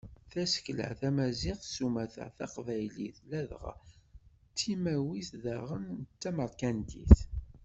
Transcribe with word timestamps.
Tasekla 0.31 0.87
tamaziɣt 0.99 1.63
s 1.73 1.75
umata, 1.85 2.25
taqbaylit 2.37 3.17
ladɣa 3.29 3.73
d 4.51 4.53
timawit 4.57 5.29
daɣen 5.43 5.85
d 6.09 6.13
tamerkantit. 6.21 7.17